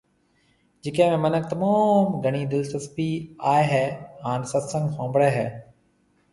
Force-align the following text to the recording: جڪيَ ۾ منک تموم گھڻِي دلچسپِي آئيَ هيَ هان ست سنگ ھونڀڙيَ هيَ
جڪيَ 0.85 1.05
۾ 1.13 1.17
منک 1.25 1.43
تموم 1.51 2.07
گھڻِي 2.23 2.43
دلچسپِي 2.53 3.09
آئيَ 3.53 3.63
هيَ 3.71 3.85
هان 4.25 4.41
ست 4.51 4.63
سنگ 4.73 4.85
ھونڀڙيَ 4.97 5.29
هيَ 5.37 5.47